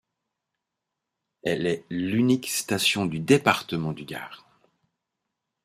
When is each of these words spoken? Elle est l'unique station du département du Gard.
Elle 1.43 1.67
est 1.67 1.85
l'unique 1.91 2.49
station 2.49 3.05
du 3.05 3.19
département 3.19 3.91
du 3.93 4.03
Gard. 4.03 4.47